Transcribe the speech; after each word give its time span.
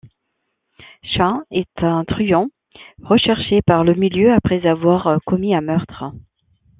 Chas 1.03 1.43
est 1.51 1.69
un 1.83 2.03
truand 2.05 2.47
recherché 3.03 3.61
par 3.61 3.83
le 3.83 3.93
milieu 3.93 4.33
après 4.33 4.65
avoir 4.65 5.21
commis 5.27 5.53
un 5.53 5.61
meurtre. 5.61 6.05